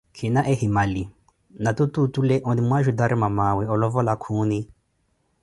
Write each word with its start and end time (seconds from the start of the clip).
Khina 0.17 0.41
ehimali, 0.53 1.03
natutu 1.63 1.97
otule 2.05 2.35
onimwaajutari 2.49 3.15
mamaawe 3.23 3.63
olovola 3.73 4.13
khuuni 4.21 4.59